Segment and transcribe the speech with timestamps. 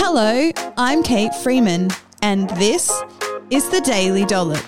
[0.00, 1.90] Hello, I'm Kate Freeman,
[2.22, 2.88] and this
[3.50, 4.64] is the Daily Dollop.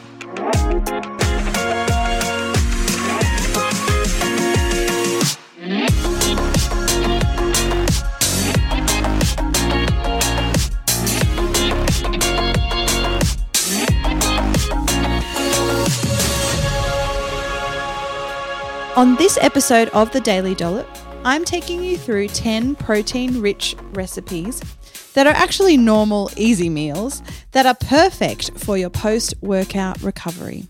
[18.97, 20.89] On this episode of the Daily Dollop,
[21.25, 24.61] I'm taking you through 10 protein rich recipes
[25.15, 30.67] that are actually normal, easy meals that are perfect for your post workout recovery.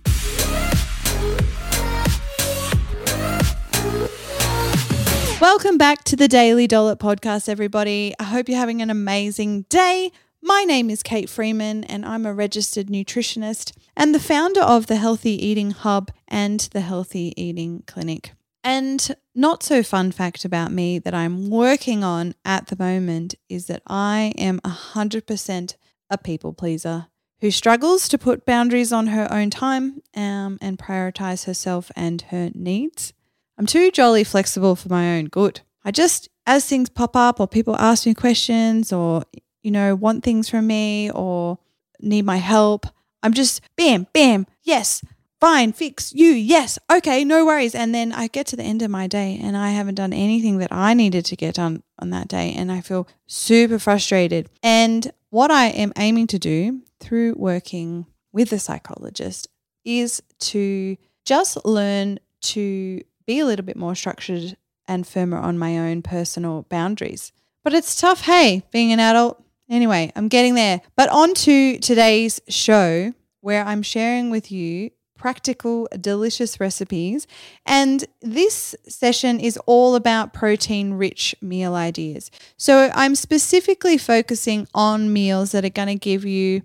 [5.40, 8.14] Welcome back to the Daily Dollop podcast, everybody.
[8.20, 10.12] I hope you're having an amazing day.
[10.42, 14.96] My name is Kate Freeman, and I'm a registered nutritionist and the founder of the
[14.96, 18.32] Healthy Eating Hub and the Healthy Eating Clinic.
[18.62, 23.66] And not so fun fact about me that I'm working on at the moment is
[23.66, 25.76] that I am 100%
[26.10, 27.06] a people pleaser
[27.40, 32.50] who struggles to put boundaries on her own time um, and prioritize herself and her
[32.54, 33.12] needs.
[33.56, 35.60] I'm too jolly flexible for my own good.
[35.84, 39.24] I just, as things pop up or people ask me questions or,
[39.62, 41.58] you know, want things from me or
[42.00, 42.86] need my help,
[43.22, 45.02] I'm just bam, bam, yes,
[45.40, 47.74] fine, fix you, yes, okay, no worries.
[47.74, 50.58] And then I get to the end of my day and I haven't done anything
[50.58, 52.52] that I needed to get done on that day.
[52.56, 54.48] And I feel super frustrated.
[54.62, 59.48] And what I am aiming to do through working with a psychologist
[59.84, 65.78] is to just learn to be a little bit more structured and firmer on my
[65.78, 67.32] own personal boundaries.
[67.62, 69.42] But it's tough, hey, being an adult.
[69.68, 70.80] Anyway, I'm getting there.
[70.96, 77.26] But on to today's show where I'm sharing with you practical, delicious recipes.
[77.66, 82.30] And this session is all about protein rich meal ideas.
[82.56, 86.62] So I'm specifically focusing on meals that are going to give you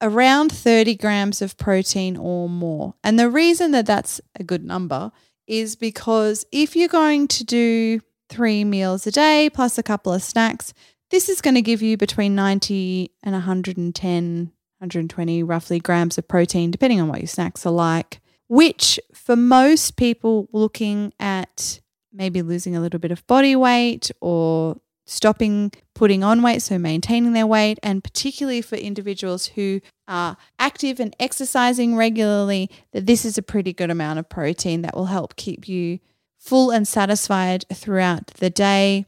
[0.00, 2.94] around 30 grams of protein or more.
[3.02, 5.10] And the reason that that's a good number
[5.48, 10.22] is because if you're going to do three meals a day plus a couple of
[10.22, 10.72] snacks,
[11.10, 16.70] this is going to give you between 90 and 110 120 roughly grams of protein,
[16.70, 21.80] depending on what your snacks are like, which for most people looking at
[22.12, 24.76] maybe losing a little bit of body weight or
[25.06, 30.98] stopping putting on weight, so maintaining their weight, and particularly for individuals who are active
[31.00, 35.36] and exercising regularly, that this is a pretty good amount of protein that will help
[35.36, 35.98] keep you
[36.38, 39.04] full and satisfied throughout the day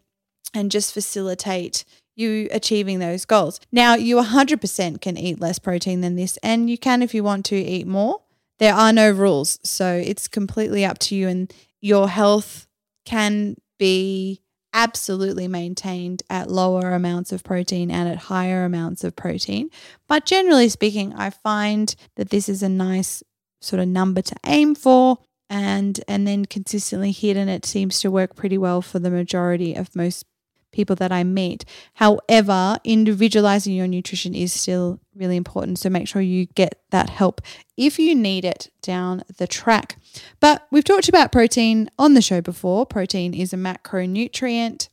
[0.53, 1.85] and just facilitate
[2.15, 3.61] you achieving those goals.
[3.71, 7.45] Now, you 100% can eat less protein than this, and you can if you want
[7.47, 8.21] to eat more.
[8.59, 9.59] There are no rules.
[9.63, 12.67] So it's completely up to you, and your health
[13.05, 14.43] can be
[14.75, 19.69] absolutely maintained at lower amounts of protein and at higher amounts of protein.
[20.09, 23.23] But generally speaking, I find that this is a nice
[23.61, 25.19] sort of number to aim for
[25.49, 29.75] and and then consistently hit and it seems to work pretty well for the majority
[29.75, 30.25] of most
[30.73, 31.65] people that I meet.
[31.95, 35.79] However, individualizing your nutrition is still really important.
[35.79, 37.41] So make sure you get that help
[37.77, 39.99] if you need it down the track.
[40.41, 42.87] But we've talked about protein on the show before.
[42.87, 44.89] Protein is a macronutrient.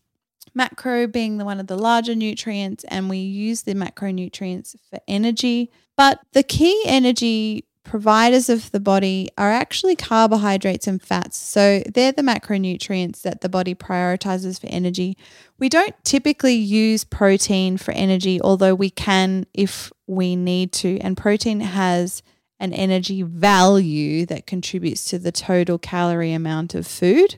[0.56, 5.72] Macro being the one of the larger nutrients, and we use the macronutrients for energy.
[5.96, 11.38] But the key energy providers of the body are actually carbohydrates and fats.
[11.38, 15.18] So they're the macronutrients that the body prioritizes for energy.
[15.58, 21.00] We don't typically use protein for energy, although we can if we need to.
[21.00, 22.22] And protein has
[22.60, 27.38] an energy value that contributes to the total calorie amount of food,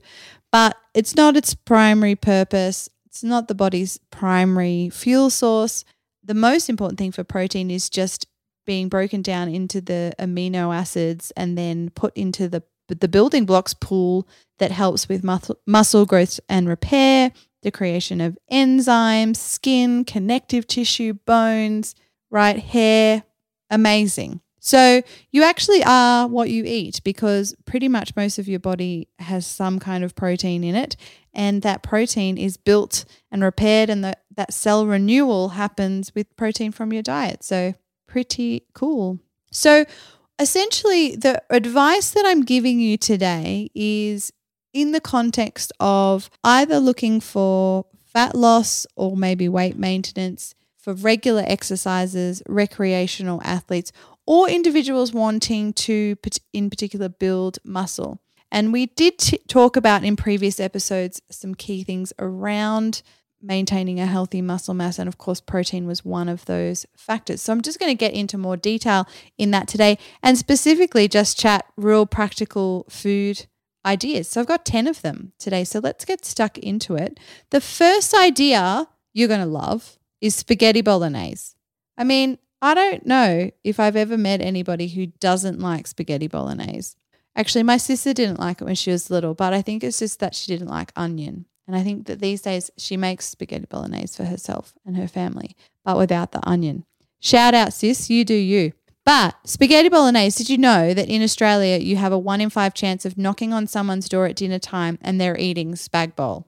[0.51, 2.89] but it's not its primary purpose.
[3.05, 5.85] It's not the body's primary fuel source.
[6.21, 8.27] The most important thing for protein is just
[8.65, 12.63] being broken down into the amino acids and then put into the
[12.99, 14.27] the building blocks pool
[14.59, 17.31] that helps with muscle, muscle growth and repair,
[17.63, 21.95] the creation of enzymes, skin, connective tissue, bones,
[22.29, 23.23] right, hair,
[23.69, 24.41] amazing.
[24.63, 25.01] So
[25.31, 29.79] you actually are what you eat because pretty much most of your body has some
[29.79, 30.95] kind of protein in it
[31.33, 36.71] and that protein is built and repaired and the, that cell renewal happens with protein
[36.71, 37.43] from your diet.
[37.43, 37.73] So
[38.11, 39.19] pretty cool.
[39.51, 39.85] So,
[40.37, 44.33] essentially, the advice that I'm giving you today is
[44.73, 51.43] in the context of either looking for fat loss or maybe weight maintenance for regular
[51.47, 53.93] exercises, recreational athletes,
[54.27, 56.17] or individuals wanting to,
[56.51, 58.21] in particular, build muscle.
[58.51, 63.03] And we did t- talk about in previous episodes some key things around
[63.41, 64.99] maintaining a healthy muscle mass.
[64.99, 67.41] And of course, protein was one of those factors.
[67.41, 69.07] So I'm just going to get into more detail
[69.37, 73.47] in that today and specifically just chat real practical food
[73.85, 74.29] ideas.
[74.29, 75.63] So I've got 10 of them today.
[75.63, 77.19] So let's get stuck into it.
[77.49, 81.55] The first idea you're going to love is spaghetti bolognese.
[81.97, 86.95] I mean, I don't know if I've ever met anybody who doesn't like spaghetti bolognese.
[87.35, 90.19] Actually, my sister didn't like it when she was little, but I think it's just
[90.19, 91.45] that she didn't like onion.
[91.71, 95.55] And I think that these days she makes spaghetti bolognese for herself and her family,
[95.85, 96.83] but without the onion.
[97.21, 98.73] Shout out, sis, you do you.
[99.05, 102.73] But spaghetti bolognese, did you know that in Australia you have a one in five
[102.73, 106.45] chance of knocking on someone's door at dinner time and they're eating spag bowl?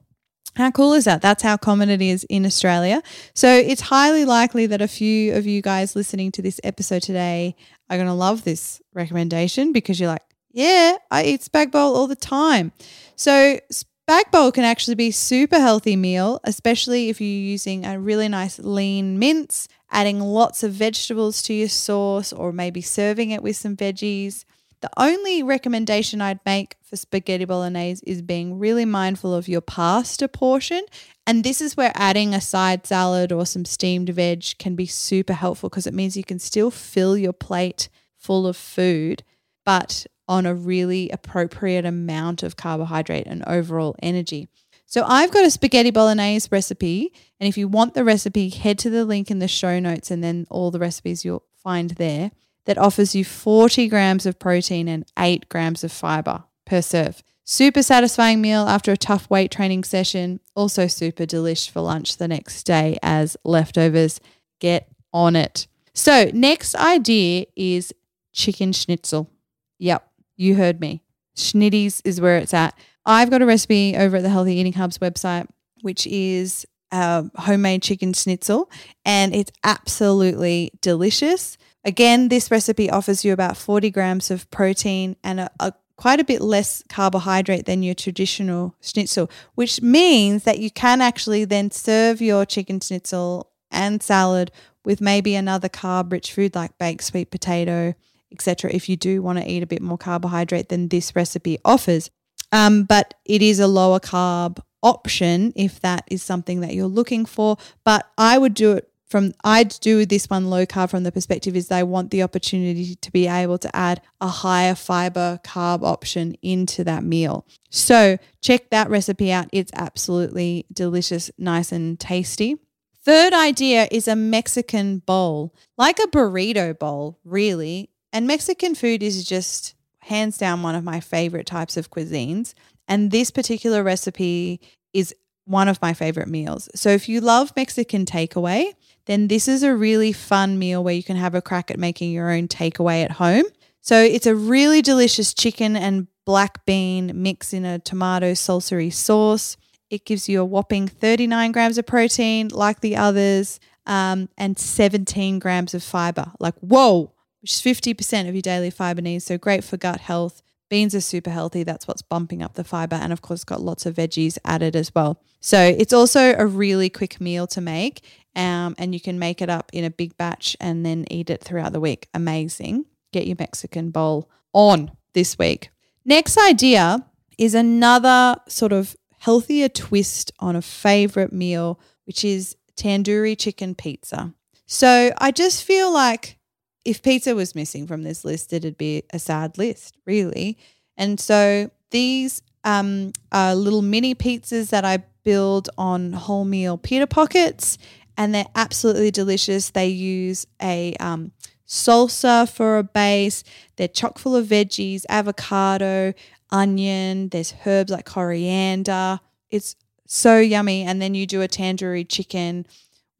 [0.56, 1.22] How cool is that?
[1.22, 3.02] That's how common it is in Australia.
[3.32, 7.56] So it's highly likely that a few of you guys listening to this episode today
[7.88, 10.22] are going to love this recommendation because you're like,
[10.52, 12.72] yeah, I eat spag bowl all the time.
[13.16, 13.58] So
[14.06, 18.58] spag bowl can actually be super healthy meal, especially if you're using a really nice
[18.58, 23.76] lean mince, adding lots of vegetables to your sauce, or maybe serving it with some
[23.76, 24.44] veggies.
[24.82, 30.28] The only recommendation I'd make for spaghetti bolognese is being really mindful of your pasta
[30.28, 30.84] portion.
[31.26, 35.32] And this is where adding a side salad or some steamed veg can be super
[35.32, 39.22] helpful because it means you can still fill your plate full of food,
[39.64, 44.48] but on a really appropriate amount of carbohydrate and overall energy.
[44.86, 47.12] So I've got a spaghetti bolognese recipe.
[47.40, 50.22] And if you want the recipe, head to the link in the show notes and
[50.22, 52.30] then all the recipes you'll find there
[52.66, 57.22] that offers you 40 grams of protein and 8 grams of fiber per serve.
[57.44, 60.40] Super satisfying meal after a tough weight training session.
[60.54, 64.20] Also super delish for lunch the next day as leftovers.
[64.60, 65.66] Get on it.
[65.92, 67.92] So, next idea is
[68.32, 69.30] chicken schnitzel.
[69.78, 71.02] Yep, you heard me.
[71.36, 72.78] Schnitties is where it's at.
[73.06, 75.46] I've got a recipe over at the Healthy Eating Hubs website,
[75.82, 78.70] which is a homemade chicken schnitzel,
[79.04, 81.58] and it's absolutely delicious.
[81.84, 86.24] Again, this recipe offers you about 40 grams of protein and a, a quite a
[86.24, 92.20] bit less carbohydrate than your traditional schnitzel, which means that you can actually then serve
[92.20, 94.50] your chicken schnitzel and salad
[94.84, 97.94] with maybe another carb rich food like baked sweet potato,
[98.34, 98.70] etc.
[98.72, 102.10] If you do want to eat a bit more carbohydrate than this recipe offers.
[102.52, 107.24] Um, but it is a lower carb option if that is something that you're looking
[107.24, 107.56] for.
[107.84, 111.56] But I would do it from I'd do this one low carb from the perspective
[111.56, 116.34] is they want the opportunity to be able to add a higher fiber carb option
[116.42, 117.46] into that meal.
[117.70, 119.48] So check that recipe out.
[119.52, 122.56] It's absolutely delicious, nice and tasty.
[123.04, 127.90] Third idea is a Mexican bowl, like a burrito bowl, really.
[128.14, 132.54] And Mexican food is just hands down one of my favorite types of cuisines.
[132.86, 134.60] And this particular recipe
[134.92, 135.12] is
[135.46, 136.68] one of my favorite meals.
[136.76, 138.72] So if you love Mexican takeaway,
[139.06, 142.12] then this is a really fun meal where you can have a crack at making
[142.12, 143.46] your own takeaway at home.
[143.80, 149.56] So it's a really delicious chicken and black bean mix in a tomato salsa sauce.
[149.90, 155.40] It gives you a whopping 39 grams of protein, like the others, um, and 17
[155.40, 156.32] grams of fiber.
[156.38, 157.13] Like, whoa,
[157.44, 159.26] which is 50% of your daily fiber needs.
[159.26, 160.40] So great for gut health.
[160.70, 161.62] Beans are super healthy.
[161.62, 162.96] That's what's bumping up the fiber.
[162.96, 165.20] And of course, got lots of veggies added as well.
[165.40, 168.02] So it's also a really quick meal to make.
[168.34, 171.44] Um, and you can make it up in a big batch and then eat it
[171.44, 172.08] throughout the week.
[172.14, 172.86] Amazing.
[173.12, 175.68] Get your Mexican bowl on this week.
[176.06, 177.04] Next idea
[177.36, 184.32] is another sort of healthier twist on a favorite meal, which is tandoori chicken pizza.
[184.64, 186.38] So I just feel like
[186.84, 190.58] if pizza was missing from this list, it'd be a sad list, really.
[190.96, 197.78] And so these um, are little mini pizzas that I build on wholemeal pita pockets
[198.16, 199.70] and they're absolutely delicious.
[199.70, 201.32] They use a um,
[201.66, 203.42] salsa for a base.
[203.76, 206.12] They're chock full of veggies, avocado,
[206.50, 207.30] onion.
[207.30, 209.20] There's herbs like coriander.
[209.50, 209.74] It's
[210.06, 210.82] so yummy.
[210.82, 212.66] And then you do a tandoori chicken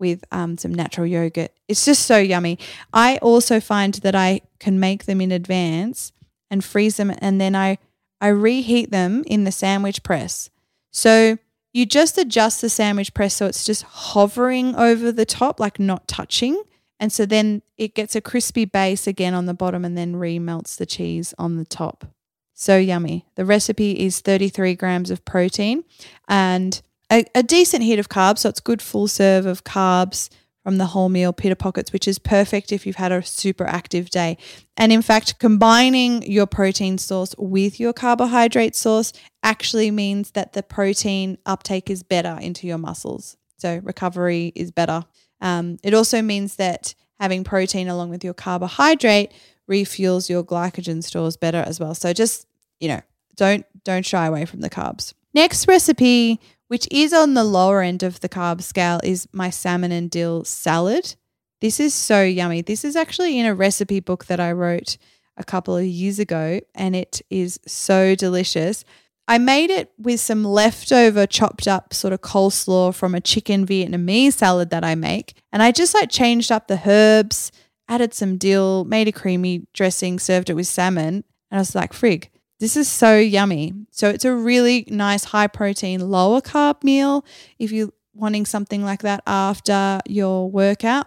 [0.05, 1.51] with um, some natural yogurt.
[1.67, 2.59] It's just so yummy.
[2.93, 6.13] I also find that I can make them in advance
[6.51, 7.79] and freeze them, and then I
[8.21, 10.51] I reheat them in the sandwich press.
[10.91, 11.39] So
[11.73, 16.07] you just adjust the sandwich press so it's just hovering over the top, like not
[16.07, 16.63] touching.
[17.01, 20.77] And so then it gets a crispy base again on the bottom and then remelts
[20.77, 22.07] the cheese on the top.
[22.55, 23.27] So yummy.
[23.35, 25.85] The recipe is 33 grams of protein
[26.29, 26.81] and
[27.15, 28.39] a, a decent hit of carbs.
[28.41, 30.29] So it's good full serve of carbs
[30.65, 34.39] from the wholemeal pita pockets, which is perfect if you've had a super active day.
[34.77, 40.63] And in fact, combining your protein source with your carbohydrate source actually means that the
[40.63, 43.37] protein uptake is better into your muscles.
[43.59, 45.05] So recovery is better.
[45.41, 49.33] Um, it also means that having protein along with your carbohydrate
[49.71, 51.95] refuels your glycogen stores better as well.
[51.95, 52.47] So just,
[52.81, 53.03] you know,
[53.37, 55.13] don't don't shy away from the carbs.
[55.35, 56.41] Next recipe,
[56.75, 60.43] which is on the lower end of the carb scale, is my salmon and dill
[60.43, 61.15] salad.
[61.61, 62.63] This is so yummy.
[62.63, 64.97] This is actually in a recipe book that I wrote
[65.37, 68.85] a couple of years ago, and it is so delicious.
[69.29, 74.33] I made it with some leftover chopped up sort of coleslaw from a chicken Vietnamese
[74.33, 75.41] salad that I make.
[75.53, 77.53] And I just like changed up the herbs,
[77.89, 81.23] added some dill, made a creamy dressing, served it with salmon.
[81.53, 83.73] And I was like, frig, this is so yummy.
[83.91, 87.25] So it's a really nice high protein, lower carb meal
[87.59, 91.07] if you're wanting something like that after your workout.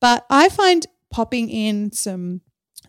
[0.00, 2.40] But I find popping in some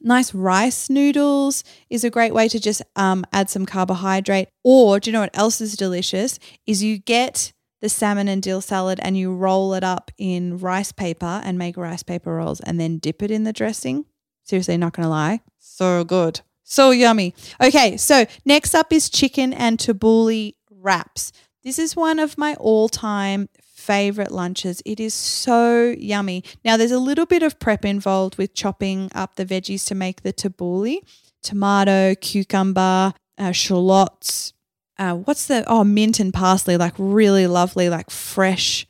[0.02, 4.50] nice rice noodles is a great way to just um, add some carbohydrate.
[4.64, 6.40] Or do you know what else is delicious?
[6.66, 10.92] Is you get the salmon and dill salad and you roll it up in rice
[10.92, 14.06] paper and make rice paper rolls and then dip it in the dressing.
[14.44, 17.34] Seriously, not gonna lie, so good, so yummy.
[17.60, 21.32] Okay, so next up is chicken and tabbouleh wraps.
[21.64, 24.82] This is one of my all-time favorite lunches.
[24.86, 26.44] It is so yummy.
[26.64, 30.22] Now, there's a little bit of prep involved with chopping up the veggies to make
[30.22, 31.00] the tabbouleh
[31.42, 34.54] tomato, cucumber, uh, shallots.
[34.98, 38.86] Uh, what's the, oh, mint and parsley, like really lovely, like fresh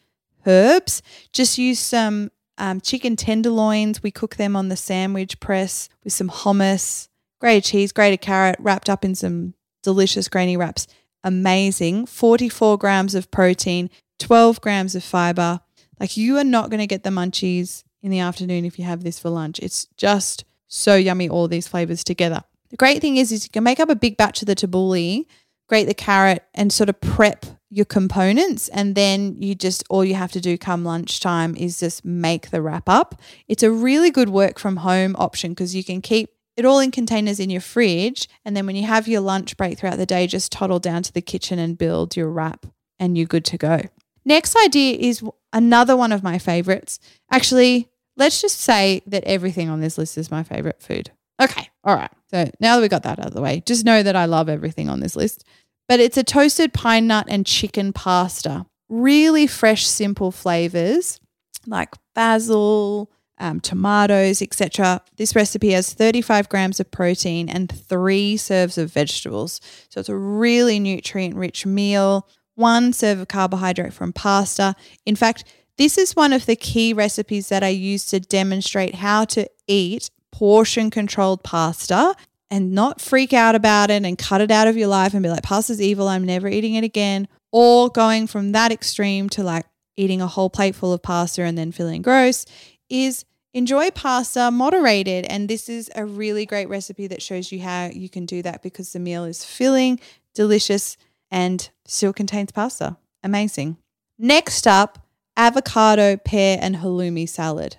[0.48, 1.04] herbs.
[1.32, 4.02] Just use some um, chicken tenderloins.
[4.02, 7.09] We cook them on the sandwich press with some hummus,
[7.40, 9.54] grated cheese, grated carrot, wrapped up in some
[9.84, 10.88] delicious grainy wraps.
[11.24, 12.06] Amazing.
[12.06, 15.62] 44 grams of protein, 12 grams of fiber.
[16.00, 19.04] Like you are not going to get the munchies in the afternoon if you have
[19.04, 19.60] this for lunch.
[19.60, 22.44] It's just so yummy, all these flavors together.
[22.70, 25.26] The great thing is, is you can make up a big batch of the tabbouleh,
[25.68, 28.68] grate the carrot, and sort of prep your components.
[28.70, 32.62] And then you just, all you have to do come lunchtime is just make the
[32.62, 33.20] wrap up.
[33.48, 36.92] It's a really good work from home option because you can keep it all in
[36.92, 38.28] containers in your fridge.
[38.46, 41.14] And then when you have your lunch break throughout the day, just toddle down to
[41.14, 42.66] the kitchen and build your wrap,
[43.00, 43.82] and you're good to go.
[44.26, 45.24] Next idea is
[45.54, 47.00] another one of my favorites.
[47.32, 51.12] Actually, let's just say that everything on this list is my favorite food.
[51.42, 52.12] Okay, all right.
[52.30, 54.50] So now that we got that out of the way, just know that I love
[54.50, 55.46] everything on this list.
[55.88, 58.66] But it's a toasted pine nut and chicken pasta.
[58.90, 61.20] Really fresh, simple flavors
[61.66, 65.02] like basil, um, tomatoes, etc.
[65.18, 69.62] This recipe has 35 grams of protein and three serves of vegetables.
[69.90, 72.28] So it's a really nutrient rich meal
[72.60, 74.76] one serve of carbohydrate from pasta.
[75.06, 75.46] In fact,
[75.78, 80.12] this is one of the key recipes that I use to demonstrate how to eat
[80.34, 82.14] portion controlled pasta
[82.52, 85.30] and not freak out about it and cut it out of your life and be
[85.30, 87.30] like, pasta's evil, I'm never eating it again.
[87.54, 89.66] Or going from that extreme to like
[89.96, 92.46] eating a whole plate full of pasta and then feeling gross
[92.90, 95.26] is enjoy pasta moderated.
[95.26, 98.62] And this is a really great recipe that shows you how you can do that
[98.62, 100.00] because the meal is filling,
[100.34, 100.98] delicious,
[101.32, 102.98] and still contains pasta.
[103.24, 103.78] Amazing.
[104.18, 105.00] Next up,
[105.38, 107.78] avocado, pear, and halloumi salad.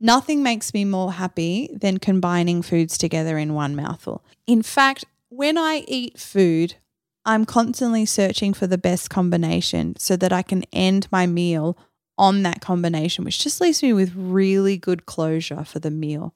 [0.00, 4.24] Nothing makes me more happy than combining foods together in one mouthful.
[4.46, 6.76] In fact, when I eat food,
[7.24, 11.76] I'm constantly searching for the best combination so that I can end my meal
[12.18, 16.34] on that combination, which just leaves me with really good closure for the meal.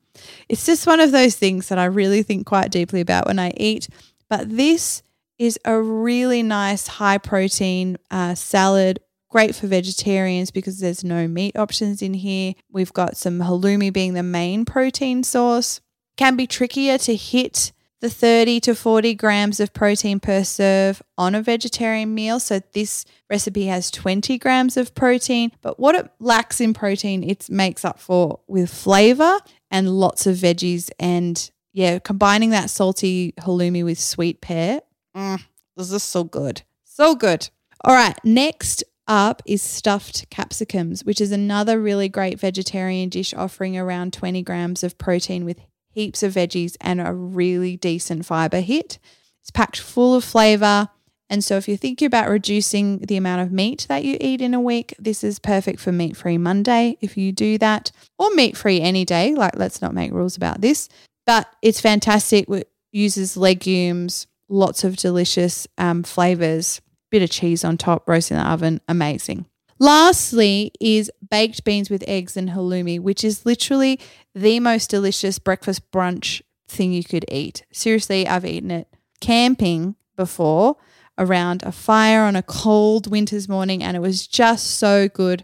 [0.49, 3.53] It's just one of those things that I really think quite deeply about when I
[3.57, 3.89] eat.
[4.29, 5.03] But this
[5.39, 9.01] is a really nice high protein uh, salad.
[9.29, 12.55] Great for vegetarians because there's no meat options in here.
[12.71, 15.81] We've got some halloumi being the main protein source.
[16.17, 17.73] Can be trickier to hit
[18.03, 22.41] the 30 to 40 grams of protein per serve on a vegetarian meal.
[22.41, 27.49] So this recipe has 20 grams of protein, but what it lacks in protein, it
[27.49, 29.39] makes up for with flavor
[29.71, 30.91] and lots of veggies.
[30.99, 34.81] And yeah, combining that salty halloumi with sweet pear
[35.17, 35.43] Mm,
[35.77, 36.63] this is so good.
[36.85, 37.51] So good.
[37.85, 38.19] All right.
[38.25, 44.43] Next up is stuffed capsicums, which is another really great vegetarian dish offering around 20
[44.43, 45.61] grams of protein with
[45.93, 48.99] heaps of veggies and a really decent fiber hit.
[49.41, 50.89] It's packed full of flavor.
[51.31, 54.53] And so, if you're thinking about reducing the amount of meat that you eat in
[54.53, 58.57] a week, this is perfect for meat free Monday if you do that, or meat
[58.57, 59.35] free any day.
[59.35, 60.89] Like, let's not make rules about this.
[61.25, 62.49] But it's fantastic.
[62.51, 66.81] It uses legumes, lots of delicious um, flavors,
[67.11, 69.47] bit of cheese on top, roast in the oven, amazing.
[69.83, 73.99] Lastly, is baked beans with eggs and halloumi, which is literally
[74.33, 77.65] the most delicious breakfast brunch thing you could eat.
[77.73, 78.87] Seriously, I've eaten it
[79.21, 80.77] camping before
[81.19, 85.43] around a fire on a cold winter's morning, and it was just so good.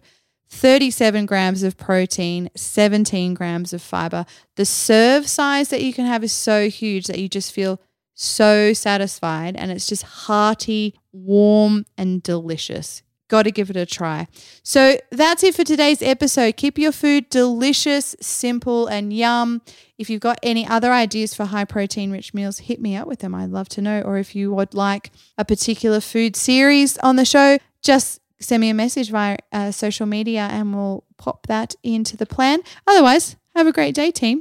[0.50, 4.24] 37 grams of protein, 17 grams of fiber.
[4.54, 7.80] The serve size that you can have is so huge that you just feel
[8.14, 13.02] so satisfied and it's just hearty, warm, and delicious.
[13.28, 14.26] Got to give it a try.
[14.62, 16.56] So that's it for today's episode.
[16.56, 19.60] Keep your food delicious, simple, and yum.
[19.98, 23.18] If you've got any other ideas for high protein rich meals, hit me up with
[23.18, 23.34] them.
[23.34, 24.00] I'd love to know.
[24.00, 28.70] Or if you would like a particular food series on the show, just send me
[28.70, 32.60] a message via uh, social media and we'll pop that into the plan.
[32.86, 34.40] Otherwise, have a great day, team.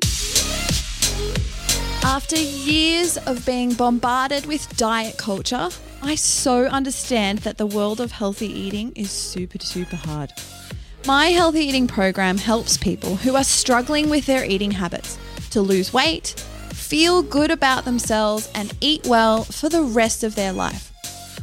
[2.03, 5.70] After years of being bombarded with diet culture,
[6.01, 10.31] I so understand that the world of healthy eating is super, super hard.
[11.05, 15.17] My healthy eating program helps people who are struggling with their eating habits
[15.51, 16.27] to lose weight,
[16.69, 20.91] feel good about themselves, and eat well for the rest of their life.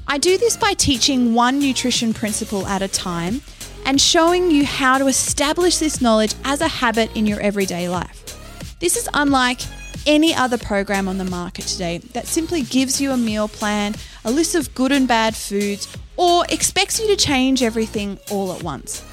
[0.07, 3.41] I do this by teaching one nutrition principle at a time
[3.87, 8.79] and showing you how to establish this knowledge as a habit in your everyday life.
[8.81, 9.61] This is unlike
[10.07, 13.95] any other program on the market today that simply gives you a meal plan,
[14.25, 18.63] a list of good and bad foods, or expects you to change everything all at
[18.63, 19.05] once.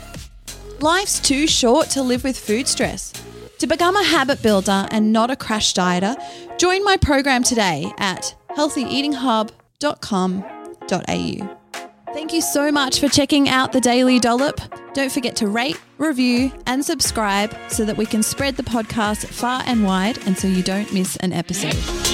[0.79, 3.11] Life's too short to live with food stress.
[3.59, 6.15] To become a habit builder and not a crash dieter,
[6.57, 11.57] join my program today at healthyeatinghub.com.au.
[12.13, 14.80] Thank you so much for checking out the Daily Dollop.
[14.93, 19.63] Don't forget to rate, review, and subscribe so that we can spread the podcast far
[19.65, 22.10] and wide and so you don't miss an episode.